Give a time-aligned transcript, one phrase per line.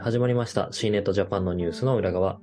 [0.00, 2.40] 始まりました C ネットジャパンのニュースの裏側。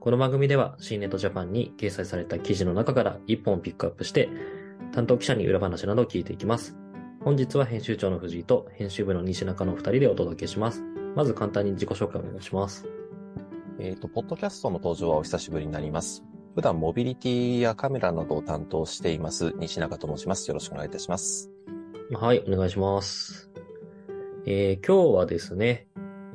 [0.00, 4.28] この番組では C ネットジャパンに掲載された記事の中から一本ピックアップして、
[4.92, 6.76] 担当記者に裏話などを聞いていきます。
[7.20, 10.82] 本日は編集長の藤井と編集部の西中の二人でお届けします。
[11.16, 12.86] まず簡単に自己紹介お願いします。
[13.78, 16.22] えっ、と、ポッドキャストの登場はお久しぶりになります。
[16.54, 20.48] 普段モビリティやカメラなどを担当しています、西中と申します。
[20.48, 21.50] よろしくお願いいたします。
[22.12, 23.50] はい、お願いします。
[24.44, 25.86] えー今日はですね、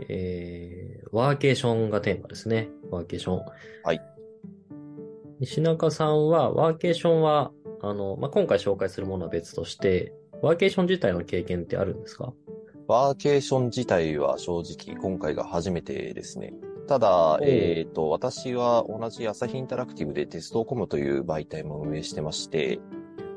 [0.08, 2.70] えーワーケーションがテーマですね。
[2.92, 3.46] ワーケーション。
[3.84, 4.02] はい。
[5.40, 7.52] 西中さんは、ワーケーションは、
[7.82, 12.34] あの、まあ、今回紹介するものは別として、ワーケーション自体の経験ってあるんですか？
[12.88, 16.54] ワーケーション自体は正直今回が初めてですね。
[16.88, 22.80] ただ、えっ、と、私は同じ朝日インタラクティブで鉄道コムという媒体も運営してまして、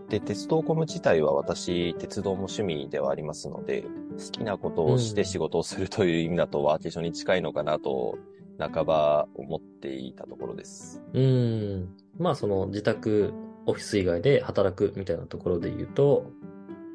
[0.09, 3.85] で、鉄道コム自体は私、鉄道も趣味ではありますので、
[4.21, 8.19] 好きなことをして仕事をするという意味だと、ワーケーションに近いのかなと、
[8.59, 11.03] 半ば思っていたところです。
[11.15, 11.89] うーん。
[12.19, 13.33] まあ、その自宅、
[13.67, 16.31] オフィス以外で働くみたいなところで言うと、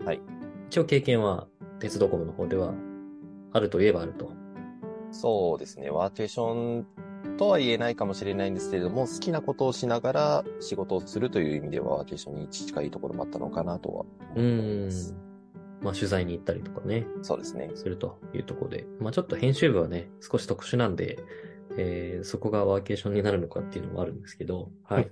[0.05, 0.21] はい。
[0.69, 1.47] 一応経験は、
[1.79, 2.73] 鉄道コムの方では、
[3.51, 4.29] あるといえばあると。
[5.11, 5.89] そうですね。
[5.89, 6.87] ワーケーション
[7.37, 15.24] とは言えないかもしれないんですけれども、好きなことをしながら仕事をするという意味では、ワーケーションに近いところもあったのかなとは思っておりうーん
[15.81, 17.71] まあ、取材に行ったりとかね、そうですね。
[17.75, 18.85] するというところで。
[18.99, 21.19] まあ、ちょっと編集部はね、少し特殊なんで、
[21.77, 25.09] えーそこがワーケーションになるのかっていうのもあるんですけど、はい。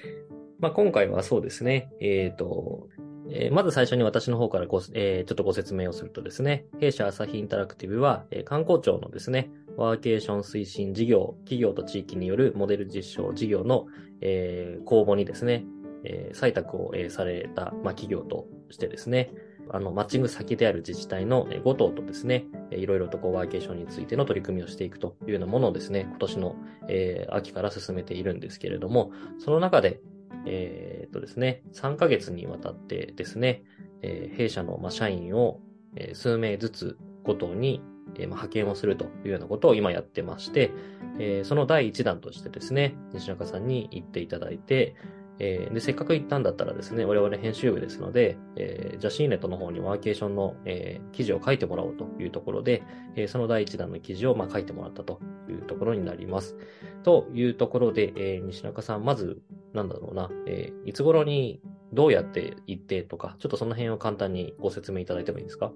[0.58, 2.88] まあ、今回はそうですね、えっ、と、
[3.28, 13.86] えーまず最初に私の方からご、えーちょっとご説明をするとですね、弊社朝日インタラクティブは、えー観光庁のですね、ワーケーション推進事業、企業と地域によるモデル実証事業の、
[14.20, 15.66] えー公募にですね、
[16.04, 19.32] えー採択を、えーされた、まあ、企業としてですね、
[19.70, 26.56] あの、マッチング先である自治体の5党とですね、いろいろとこうワーケーションについての取り組みをしていくというようなものをですね、今年の、
[26.88, 30.00] えー秋から進めているんですけれども、その中で、
[30.46, 33.62] えーっとですね、3ヶ月にわたってですね、
[34.02, 35.60] えー弊社の、ま、社員を、
[35.96, 37.82] え数名ずつごとに、
[38.18, 40.72] えま派遣をするというようなことを今やってまして、
[41.18, 44.94] えその第1弾としてですね、西中さんに行っていただいて、
[45.38, 52.82] えーで、せっかく行ったんだったらですね、我々編集部ですので、えーじゃあ C ネットの方にワーケーションの、えー記事を書いてもらおうというところで、
[53.16, 56.56] えーその第1弾の記事を、まあ、書いてもらったというところになります。
[57.02, 59.40] というところで、えー西中さん、まず、
[59.74, 61.60] なんだろうな、えーいつ頃に
[61.92, 65.72] どうやって行ってとか、ちょっとその辺を簡単にご説明いただいてもいいですか？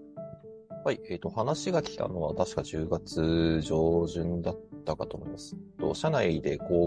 [0.82, 1.00] はい。
[1.10, 5.54] えっ、と、話が来たのは確か10月上旬だったかと思います。
[5.78, 6.86] と社内で公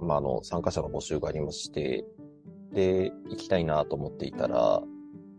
[0.00, 2.06] 募、まあ、あの、参加者の募集がありまして、
[2.72, 4.82] で、行きたいなと思っていたら、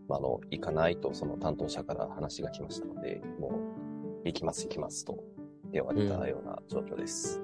[0.08, 5.24] まあ、あの、行かないとその担当者から話が来ましたので、もう、行きます行きますと
[5.72, 7.42] 手を挙げたような状況です。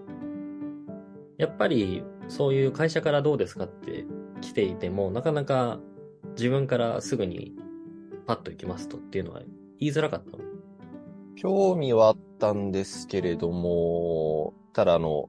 [1.39, 4.05] やっぱり、そういう会社からどうですかって
[4.41, 5.81] 来ていても、なかなか
[6.37, 7.57] 自分からすぐに
[8.27, 9.41] パッと行きますとっていうのは
[9.81, 10.52] 言いづらかったの
[11.37, 15.29] 興味はあったんですけれども、ただあの、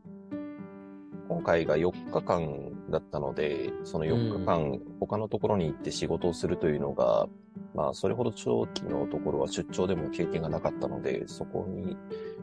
[1.30, 7.28] 今回が4日間だったので、その4日間、他のところに行って仕事をするというのが、
[7.74, 11.98] まあ、それほど長期のところは出張でも経験がなかったので、そこに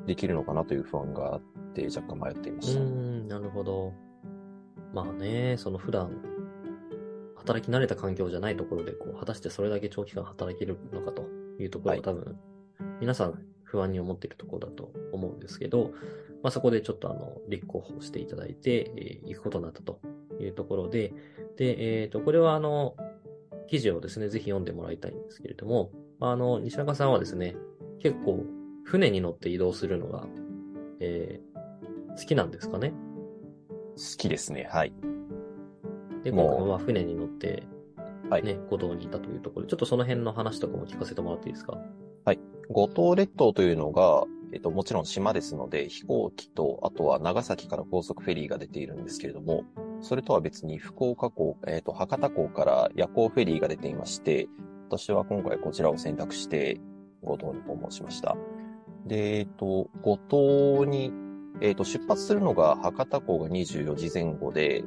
[0.07, 1.41] できるのかなという不安があっ
[1.75, 2.81] て、若干迷っていました。
[2.81, 3.93] ん、なるほど。
[4.93, 6.11] まあね、その普段、
[7.37, 11.29] 働き慣れた環境じゃないところで、こう、果たしてそれだけ長期間働けるのかと
[11.59, 12.37] いうところはいは多分、
[13.01, 15.93] 皆さん不安に思っているところだと思うんですけど、
[16.43, 20.01] まあそこでちょっとあの、立候補していただいて、えー行くことになったと
[20.41, 21.13] いうところで、
[21.57, 22.97] で、えっ、と、これはあの、
[23.69, 27.55] 記事をですね、ぜひ読んでもらいたいんですけれども、あの、西中さんはですね、
[28.01, 28.45] 結構、
[28.85, 30.27] 船に乗って移動するのが、
[31.01, 31.51] えー
[32.19, 32.93] 好きなんですかね？
[33.97, 34.69] 好きですね。
[34.69, 34.93] はい。
[36.25, 37.63] で、今回は船に乗って、
[38.29, 41.79] はいね、五島にいたというところで、ちょっとその辺の話とかも聞かせてもらっていいですか？
[42.73, 49.65] 五島列島というのが、えっと、もちろん島ですので、飛行機と、あとは長崎から高速フェリーが出ているんですけれども、
[50.01, 54.49] それとは別に福岡港、えっと、博多港から夜行フェリーが出ていまして、
[54.89, 56.81] 私は今回こちらを選択して、
[57.23, 58.37] 五島に訪問しました。
[59.05, 61.13] で、えっと、五島に、
[61.61, 64.85] えっと、出発するのが博多港が24時前後で、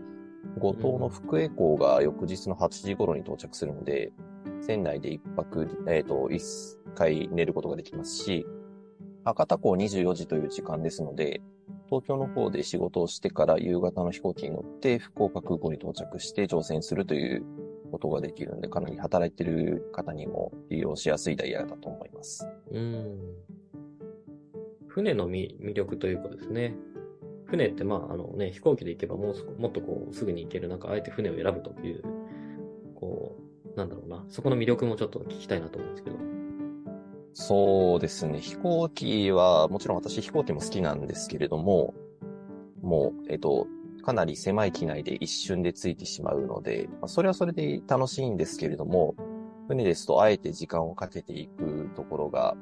[0.57, 4.13] 五島の福江港が翌日の8時頃に到着するので、
[4.61, 6.41] 船内で一泊、えっ、と、一
[6.93, 8.45] 回寝ることができますし、
[9.23, 11.41] 博多港24時という時間ですので、
[11.87, 17.45] 東京の方で仕事をしてから夕方の飛行機に乗って福岡空港に到着して乗船するという
[17.91, 22.47] ことができるんで、かなり働いている方にも利用しやすいダイヤだと思います。
[22.71, 23.19] うん。
[24.87, 26.75] 船の魅力というかですね、
[27.45, 32.03] 船ってまあ、あのね、飛行機で行けばもうもっとこう、すぐに行ける中、あえて船を選ぶという、
[32.95, 33.37] こ
[33.75, 36.32] う、なんだろうな、そこの魅力もちょっと聞きたいなと思うんですけど。
[37.33, 38.39] そうですね。
[38.39, 41.93] 飛行機は、もちろん私飛行機も好きなんですけれども、
[42.81, 43.67] もう、えっと、
[44.03, 49.15] かなり狭い機内で一瞬で着いてしまうので、まあ、それはそれで楽しいんですけれども、
[49.67, 52.55] 船ですとあえて時間をかけていくところが、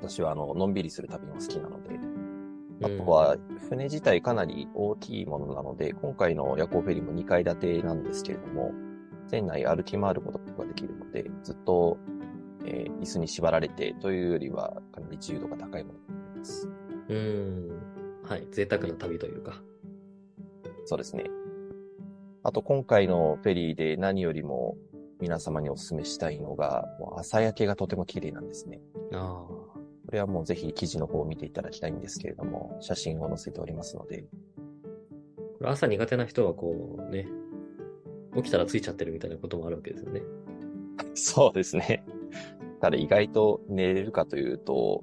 [0.00, 1.98] 私はあの、のんびりする旅も好きなので、
[2.82, 3.36] あとは、
[3.68, 8.72] 船自体かなり大きいものなので、今回の夜行フェリーも2階建てなんですけれども、
[9.28, 11.98] 船内歩き回ることができるので、ずっと、
[12.70, 16.68] えー、椅子に縛られてというよりは、かなり自由度が高いものになります。
[17.08, 17.68] うん。
[18.22, 18.46] はい。
[18.52, 19.62] 贅沢な旅というか。
[20.84, 21.24] そうですね。
[22.42, 24.76] あと今回のフェリーで何よりも
[25.20, 28.80] 皆様にお勧めしたいのが、もう朝焼けがとても綺麗なんですね。
[29.12, 29.68] ああ。
[30.08, 34.24] これはもうぜひ記事の方を見ていただきたいんですけれども、写真を載せておりますので。
[35.58, 37.26] これ朝苦手な人はこうね、
[38.36, 40.22] 起きたらついちゃってるみたいなこともあるわけですよね。
[41.14, 42.04] そうですね。
[42.80, 45.02] ただ意外と寝れるかというと、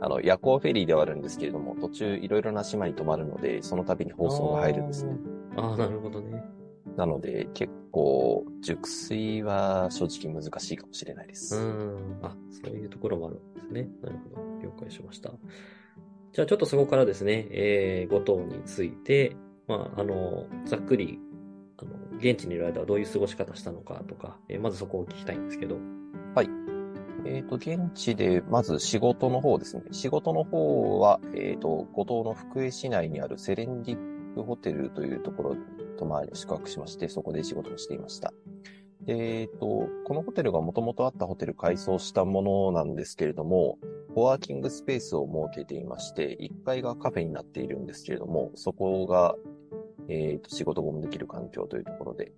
[0.00, 5.16] あの、夜行フェリーではあるんですけれども、途中いろいろな島に泊まるので、その度に放送が入るんですね。
[5.56, 6.42] ああ、なるほどね。
[6.96, 11.56] なので、結構、熟睡は正直難しいかもしれないです。
[11.56, 12.18] うん。
[12.22, 13.88] あ、そういうところもあるんですね。
[14.02, 14.58] なるほど。
[14.60, 15.30] 了解しました。
[16.32, 19.36] じゃあちょっとそこからですね、えー、5島について、
[19.68, 21.20] まあ、あの、ざっくり、
[21.76, 25.76] あの、現地にいる間はどういう過ごし方したのかとか、えー、まずそこを聞きたいんですけど。
[27.24, 29.82] えっ、ー、と、現地で、まず仕事の方ですね。
[29.92, 35.60] 仕事の方は、えっ、ー、と、五島の福江市内にあるセレンディップホテルというところに
[35.98, 38.32] 泊まり宿泊しまして、そこで仕事をしていました。
[39.06, 43.78] えっ、ー、と、このホテルがもともとあったホテル改装したものなんですけれども、
[44.14, 49.36] コワーキングスペースを設けていまして、1階がカフェになっているんですけれども、そこが、
[50.08, 52.32] えっ、と、仕事後もできる環境というところで、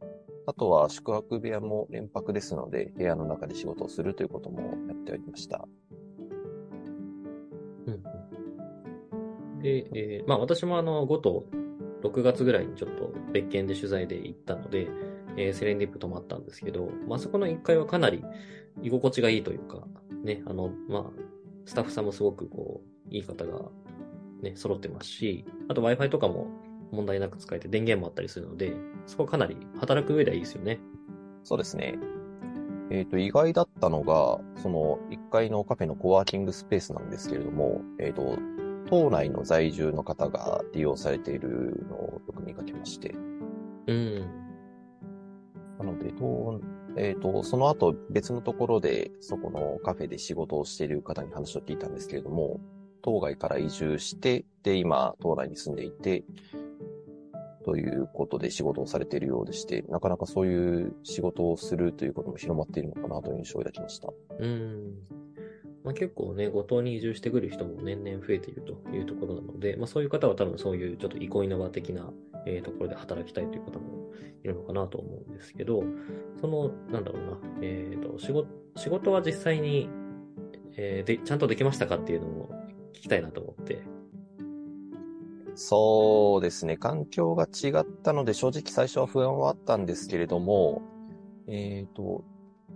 [0.46, 5.67] あとは宿泊部屋も連泊ですので、部屋の中で仕事をするということもやっておりました。
[7.87, 8.02] うん。
[9.62, 11.46] で、えー、まあ私もあの、ごと
[12.02, 14.88] 6月ぐらいにちょっと別件で取材で行ったので、
[15.37, 18.23] えー、セレンディップ泊まったんですけど、まあ、そこの1階はかなり
[18.82, 19.87] 居心地がいいというか、
[20.23, 21.05] ね、あの、まあ、
[21.64, 23.70] スタッフさんもすごくこう、いい方が
[24.43, 26.46] ね、揃ってますし、あと Wi-Fi とかも
[26.94, 28.73] 問題なく使えて電源もあったりするので、
[29.06, 30.81] そこかなり働く上ではいいですよね。
[31.43, 31.99] そうですね。
[32.91, 38.38] えっ、ー、と、意外だったのが、その1階のカフェのコワーキングスペースなんですけれども、えっ、ー、と、
[38.88, 43.14] 島内の在住の方が利用されているのをよく見かけまして。
[43.87, 44.44] うん。
[45.79, 46.61] なので、と
[46.96, 52.61] えっ、ー、と、その後別のところで、そこのカフェで仕事をしている方に話を聞いたんですけれども、
[53.02, 56.25] 島外から移住して、で、今、島内に住んでいて、
[57.64, 64.12] ということで仕事をされているようでして、なかなかそういう仕事をするということも広まっているのかなという印象を抱きました。
[64.38, 64.94] うん。
[65.84, 72.11] まあ、結構ね、五島に移住してくる人も年々増えているというところなので、まあ、そういう方は多分そういうちょっと憩いの場的な、
[72.46, 74.10] えー、ところで働きたいという方も
[74.43, 75.84] いるのかなと思うんですけど、
[76.40, 79.90] その、なんだろうな、えっ、ー、と、仕事、仕事は実際に、
[80.76, 82.50] えー、で、ちゃんとできましたかっていうのを
[82.94, 83.94] 聞きたいなと思って。
[85.55, 86.77] そうですね。
[86.77, 90.82] 環境が違ったので、正直最初は不安はあったんですけれども、
[91.46, 92.25] えっ、ー、と、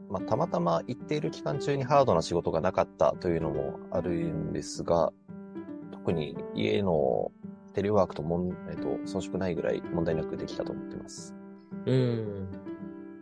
[0.08, 5.12] まあ、たまたま行っている期間中にハードな仕事がなかったというのもあるんですが、
[5.92, 7.30] 特に家の
[7.74, 11.34] テレワークともん、えっと、遜色ないぐらい問題なくできたと思ってます。
[11.86, 12.48] うん。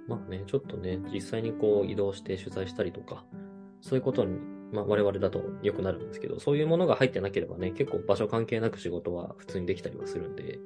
[0.09, 3.25] まあね、ちょっとね、実際にこう移動して取材したりとか、
[3.81, 4.39] そういうことに、
[4.73, 10.59] まあ我々だと良くなるんですけど、そういうものが入ってなければね、結構場所関係なく仕事は普通にできたりはするんで、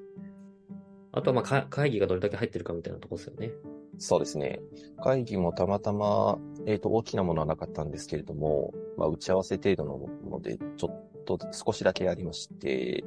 [1.12, 3.52] あとはまあ会議がどれだけ入ってるかみたいなとこですよね。
[3.98, 4.60] そうですね。
[5.02, 13.04] 会議もたまたま、えっ、ー、と、大きなものはなかったんですけれども、まあ、打ち合わせ程度のもので、ちょっと少しだけありまして、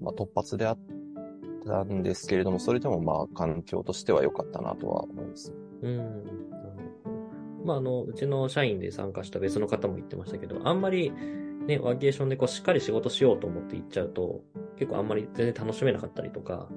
[0.00, 0.78] まあ、突発であっ
[1.66, 5.52] たんですけれども、それでもまあ、環境としては良かったなとは思います。
[5.82, 6.24] うん。
[7.64, 11.12] まあ、あの、うちの社員で参加した別の方も言ってましたけど、あんまり、
[11.66, 14.42] ね、ワーケーションでこう、しっかり仕事しようと思って行っちゃうと、
[14.78, 16.68] 結構あんまり全然楽しめなかったりとか、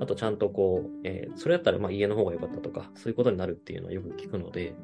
[0.00, 4.74] あとちゃんとこう、えー、それだったらまあ家の方が良かったとか、そういうことになるっていうのはよく聞くので、やっ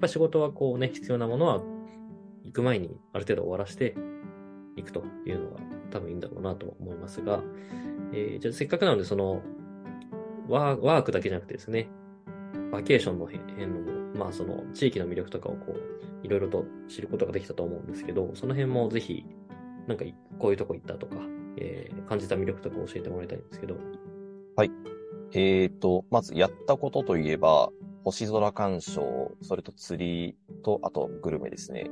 [0.00, 1.62] ぱ仕事はこうね、必要なものは
[2.44, 3.94] 行く前にある程度終わらして
[4.76, 5.60] いくというのが
[5.90, 7.42] 多分いいんだろうなと思いますが、
[8.12, 9.42] えー、じゃあせっかくなのでその
[10.48, 11.88] ワークだけじゃなくてですね、
[12.70, 19.24] バケーションの辺の、まあその地域の魅力とかをこう、いろいろと知ることができたと思うんですけど、その辺もぜひ
[19.86, 20.04] なんか
[20.38, 21.16] こういうとこ行ったとか、
[21.58, 23.76] えー、感じた魅力とか教えてもらいたいんですけど。
[24.56, 24.70] はい。
[25.32, 27.70] えっ、ー、と、まずやったことといえば、
[28.04, 31.90] 星空鑑賞、それと釣りと、あとグルメですね。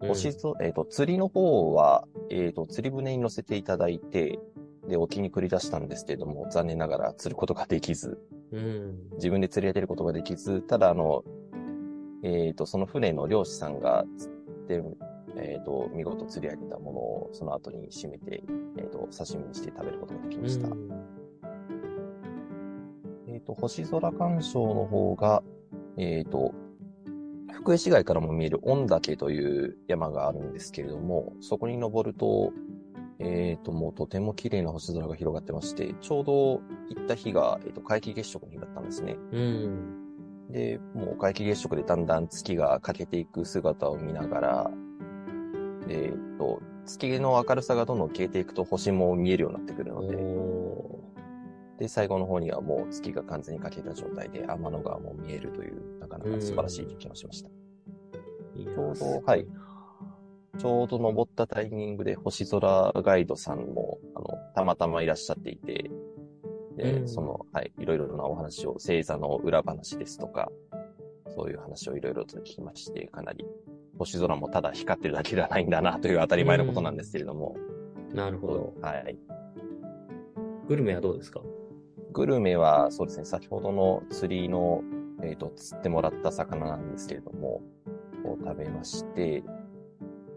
[0.00, 4.38] 星空、えっ、ー、と、釣りの方は、えっ、ー、と、釣り船に乗せていただいて、
[4.88, 8.18] で、沖に繰り出したんですけれども、残念ながら釣ることができず、
[8.52, 11.24] うん、自分で釣り上げることができず、ただ、あの、
[12.24, 14.82] えっ、と、その船の漁師さんが釣って、
[15.36, 18.42] えっ、と、見事釣り上げたものをその後に締めて、
[18.78, 20.68] えっ、と、刺身にして食べることができました。
[20.68, 21.14] うん
[23.44, 25.42] と、星空鑑賞の方が、
[25.96, 26.54] えっ、ー、と、
[27.52, 32.52] 福江市街からも見える御岳という山があるんですけれども、そこに登ると、
[33.20, 39.16] えっ、ー、と、もうとても綺麗な星空が広がってまして、ちょうど行った日が、えっ、ー、と、皆既月食の日だったんですね。
[39.32, 40.03] うん。
[40.50, 44.70] で、もう皆既月食でだんだん月が欠けていく姿を見ながら、
[45.88, 50.18] えっ、と、月の明るさがどんどん消えていくと星も見えるようになってくるので、
[51.78, 57.48] で、最後の方にはもう月が完全に欠けた状態で天の川も見えるという、なかなか素晴らしい経験をしました。
[57.48, 59.46] ちょうど、はい。
[60.58, 65.90] ちょうど登ったタイミングで星空ガイドさんも、あの、たまたまいらっしゃっていて、
[66.76, 70.50] で、その、はい、いろいろなお話を、星座の裏話ですとか、
[71.28, 73.44] そういう話をいろいろと聞きまして、かなり、
[73.98, 77.56] 星空もただ光ってるだけではないんだなという当たり前のことなんですけれども。
[78.12, 78.74] なるほど。
[78.80, 79.18] はい。
[80.68, 81.40] グルメはどうですか？
[82.12, 84.82] グルメは、そうですね、先ほどの釣りの、
[85.22, 87.60] えっ、ー、と、釣ってもらった魚なんですけれども、
[88.24, 89.42] を食べまして、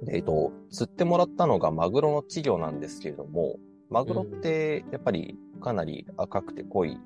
[0.08, 3.58] えっ、ー、と、釣ってもらったのがマグロの稚魚なんですけれども、
[3.89, 7.00] マグロってやっぱりかなり赤くて濃い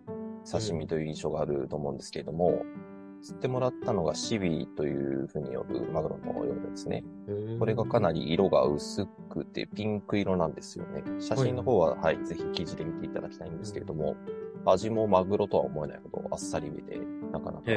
[0.49, 7.03] 刺身という印象があると思うんですけれども、うん、釣ってもらったのがシビというふうに呼ぶマグロのようですね。
[7.59, 11.03] これがかなり色が薄くてピンク色なんですよね。
[11.19, 14.15] 写真の方は、はい、はい、ぜひ記事で見ていただきたいんですけれども、
[14.65, 16.99] 味もマグロとは思えないほどあっさりめで、
[17.31, 17.71] なかなか、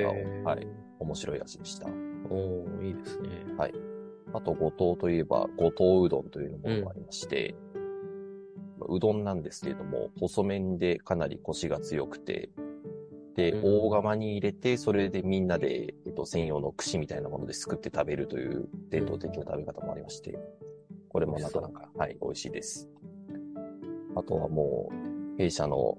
[0.44, 0.66] はい、
[0.99, 1.88] 面白い味でした。
[2.30, 3.28] おいいですね。
[3.58, 3.75] はい。
[4.32, 7.54] あと、五島といえば、五島うどんというものがありまして、
[8.88, 12.50] うどんなんですけれども、細麺でかなりコシが強くて、
[13.37, 20.38] で、大釜に入れて、それでみんなで、えっと、専用の串みたいなものですくって食べるという伝統的な食べ方もありまして、
[21.09, 22.88] これもなかなか、はい、美味しいです。
[24.14, 24.91] あとはも
[25.37, 25.99] う、弊社の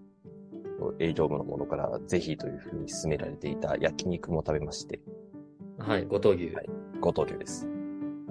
[1.00, 5.02] 営業部のものからぜひというふうに勧められていた焼肉も食べまして。
[5.78, 6.50] はい、五島牛。
[6.52, 6.70] はい、
[7.02, 7.68] 五島牛です。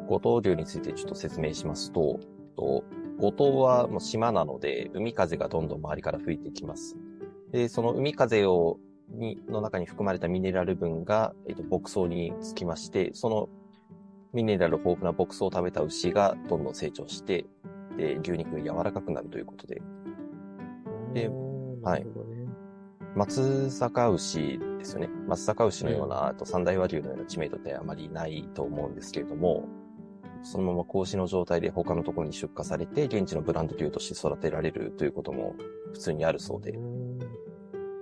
[0.09, 2.21] 五島牛についてちょっと説明しますと、
[2.57, 2.85] と
[3.19, 6.97] 五島はもう島なので、海風がどんどん周りから吹いてきます。
[7.53, 8.79] で、その海風を、
[9.11, 13.49] に、の中に含まれたミネラル分が、えっ、と、牧草につきまして、その
[14.33, 17.47] ミネラル豊富な牧草を食べた牛がどんどん成長して、
[17.97, 19.81] で、牛肉が柔らかくなるということで。
[21.15, 21.31] で、
[21.83, 22.07] はい。
[23.15, 23.41] 松
[23.71, 25.09] 阪牛ですよね。
[25.29, 29.69] 松阪牛のような、あと三大和牛のような知名度ってあまりないと思うんですけれども、
[30.45, 35.55] そのまま格子の状態で他のところに出荷されて、現地のブランド牛として育てられるということも
[35.93, 36.79] 普通にあるそうで。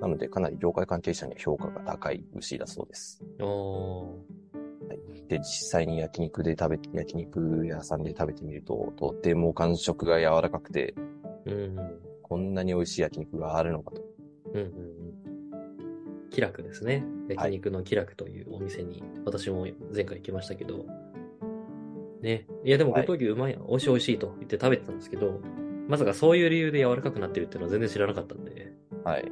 [0.00, 3.22] なので、かなり業界関係者には評価が高い牛だそうです。
[3.38, 10.94] はい、で、実際に焼肉で食べ、焼肉屋さんで食べてみると、とても感触が柔らかくて、
[11.46, 11.76] うん、
[12.22, 14.02] こんなに美味しい焼肉があるのかと。
[14.54, 15.02] うんうん
[16.32, 17.04] 気楽ですね。
[17.28, 20.86] 焼肉の気楽というお店に、私も前回行きましたけど、
[22.22, 22.46] ね。
[22.64, 25.40] いや、でも、ご当牛うまい、はい、美味しい美味しいと言って食べてたんですけど、
[25.88, 28.72] まさかそういう理由で柔らかくなってるっていうのは全然知らなかったんで、
[29.04, 29.30] はい。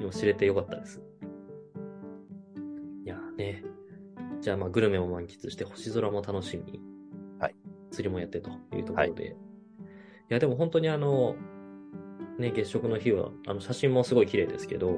[0.00, 1.02] 今知れてよかったです。
[3.04, 3.64] いやね。
[4.40, 6.80] じゃあ、まあ、グルメも満喫して、星空も楽しみ。
[7.40, 7.56] はい。
[7.90, 9.24] 釣りもやってというところで。
[9.24, 9.36] はい、い
[10.28, 11.34] や、でも本当にあの、
[12.38, 14.96] ね、月食の日は、あの、写真もすごい綺麗ですけど、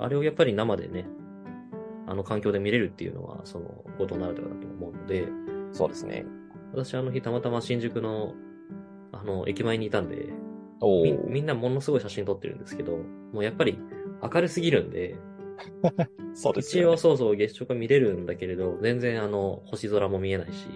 [0.00, 1.06] あれをやっぱり生でね、
[2.08, 5.28] あの環境で見れるっていうのは、その、ことならではだと思うので、
[5.70, 6.26] そうですね。
[6.72, 8.34] 私あの日たまたま新宿の、
[9.12, 10.32] あの、駅前にいたんで、
[10.80, 12.96] みみんなものすごい写真撮ってるんですけど、
[13.32, 13.78] もうやっぱり
[14.22, 15.16] 明るすぎるんで、
[16.34, 16.82] そうですね。
[16.82, 20.66] 一応そうそう月食見れるんだけれど、全然あの、星空も見えないし、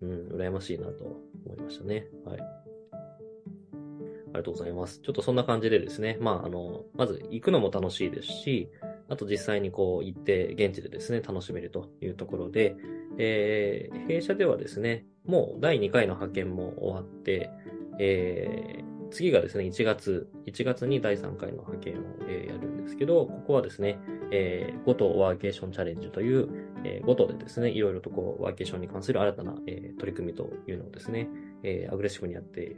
[0.00, 1.04] うん、羨ましいなと
[1.44, 2.06] 思いましたね。
[2.24, 2.40] はい。
[2.40, 5.00] ありがとうございます。
[5.00, 8.68] ちょっとそんな感じでですね、まあ、あの、まず行くのも楽しいですし、
[9.08, 12.76] あと実際にこう行って現地でですね、楽しめるというところで、
[13.18, 17.50] えー、弊社ではですね、もう第2回の派遣も終わって、
[17.98, 23.98] えー、次がですね、1月、1月に第3回の派遣を、えー、やるんですけど、ここはですね、
[24.30, 26.48] えー、5とワーケーションチャレンジという、
[26.84, 31.28] えー、5とでですね、いろいろとこう、ワーケーションに関する新たな、えー、取り組みというのをですね、
[31.62, 32.76] えーアグレッシブにやって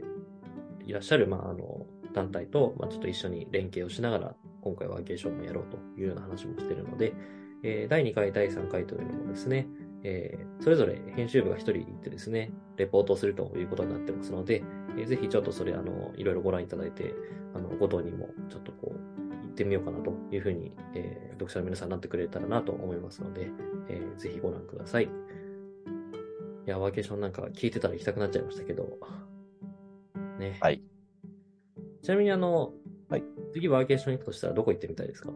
[0.85, 7.13] いらっしゃる、まあ、あの、団体と、まあ、ちょっと一緒に連携をしながら、今回ワーケーションもやろうというような話もしているので、
[7.63, 9.67] えー第2回、第3回というのもですね、
[10.03, 14.63] えーそれぞれ編集部が一人行ってですね、レポートをするということになってますので、
[14.97, 17.13] えーぜひちょっとそれ、あの、いろいろご覧いただいて、
[17.55, 18.97] あの、ご当にもちょっとこう、
[19.47, 23.49] 行ってみようかなというふうに、えー読者の皆さんになってくれたらなと思いますので、
[23.89, 25.05] えーぜひご覧ください。
[25.05, 25.09] い
[26.65, 28.99] や、ワーケーションなんか聞いてたら行きたくなっちゃいましたけど、
[30.37, 30.57] ね。
[30.61, 30.81] はい。
[32.03, 32.73] ちなみにあの、
[33.09, 35.31] はい次ワーケーション行くとしたらどこ行ってみたいですか？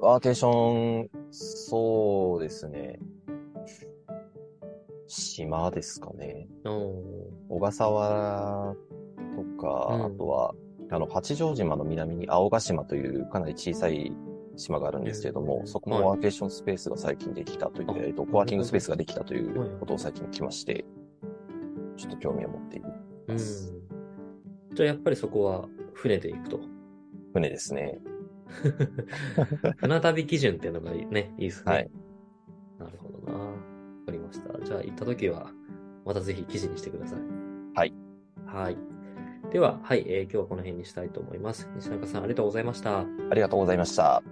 [0.00, 3.00] ワーケーション、そうですね。
[5.06, 6.48] 島ですかね。
[6.64, 8.74] 小笠原
[9.34, 10.54] とか、うんあとは、
[10.90, 14.12] あの、八丈島の南に青ヶ島というかなり小さい
[14.56, 20.84] 島があるんですけれども、うんそこもワーケーションスペースが最近できたという、はいえっと、コワーキングスペースができたといはいうことを最近聞きまして、
[21.96, 23.34] ちょっと興味を持っていうん。
[23.34, 23.74] ます。
[24.74, 26.60] じゃあやっぱりそこは船で行くと。
[27.32, 28.00] 船ですね。
[29.78, 31.72] 船旅基準っていうのがね、いいですね。
[31.72, 31.90] はい。
[32.78, 33.38] なるほどな。
[33.38, 33.52] わ
[34.06, 34.45] かりました。
[34.66, 35.52] じゃあ行った時は、
[36.04, 37.18] またぜひ記事にしてください。
[37.76, 37.94] はい。
[38.46, 38.76] はい。
[39.52, 41.68] では、はい、えー今日はこの辺にしたいと思います。
[41.76, 43.00] 西中さん、ありがとうございました。
[43.00, 44.24] ありがとうございました。